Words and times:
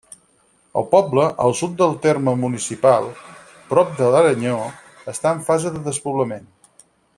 El 0.79 0.85
poble, 0.93 1.25
al 1.47 1.53
sud 1.59 1.75
del 1.81 1.93
terme 2.05 2.33
municipal, 2.45 3.05
prop 3.75 3.93
de 4.01 4.09
l'Aranyó, 4.17 4.57
està 5.15 5.37
en 5.37 5.45
fase 5.51 5.77
de 5.77 5.85
despoblament. 5.93 6.51